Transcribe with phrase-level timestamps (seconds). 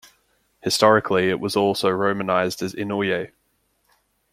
[0.63, 3.29] Historically, it was also romanized as Inouye.